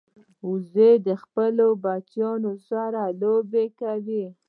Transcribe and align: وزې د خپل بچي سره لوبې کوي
وزې 0.49 0.91
د 1.07 1.09
خپل 1.21 1.53
بچي 1.83 2.25
سره 2.67 3.01
لوبې 3.21 3.65
کوي 3.79 4.25